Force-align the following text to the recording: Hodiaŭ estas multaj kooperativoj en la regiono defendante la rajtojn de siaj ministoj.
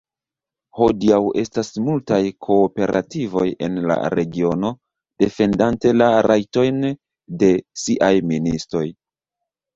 Hodiaŭ 0.77 1.17
estas 1.41 1.67
multaj 1.89 2.17
kooperativoj 2.45 3.43
en 3.67 3.77
la 3.91 3.99
regiono 4.15 4.73
defendante 5.25 5.93
la 6.01 6.09
rajtojn 6.31 6.83
de 7.45 7.53
siaj 7.85 8.13
ministoj. 8.35 8.85